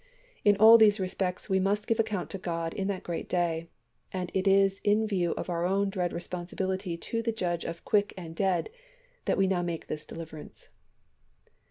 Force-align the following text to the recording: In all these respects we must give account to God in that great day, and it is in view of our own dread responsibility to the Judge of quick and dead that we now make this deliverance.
In 0.43 0.57
all 0.57 0.79
these 0.79 0.99
respects 0.99 1.47
we 1.47 1.59
must 1.59 1.85
give 1.85 1.99
account 1.99 2.31
to 2.31 2.39
God 2.39 2.73
in 2.73 2.87
that 2.87 3.03
great 3.03 3.29
day, 3.29 3.67
and 4.11 4.31
it 4.33 4.47
is 4.47 4.81
in 4.83 5.05
view 5.05 5.33
of 5.33 5.47
our 5.47 5.63
own 5.63 5.91
dread 5.91 6.11
responsibility 6.11 6.97
to 6.97 7.21
the 7.21 7.31
Judge 7.31 7.65
of 7.65 7.85
quick 7.85 8.11
and 8.17 8.35
dead 8.35 8.71
that 9.25 9.37
we 9.37 9.45
now 9.45 9.61
make 9.61 9.85
this 9.85 10.03
deliverance. 10.03 10.69